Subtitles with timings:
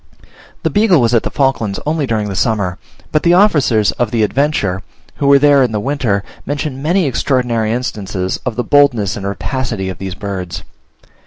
[0.63, 2.79] The Beagle was at the Falklands only during the summer,
[3.11, 4.81] but the officers of the Adventure,
[5.17, 9.89] who were there in the winter, mention many extraordinary instances of the boldness and rapacity
[9.89, 10.63] of these birds.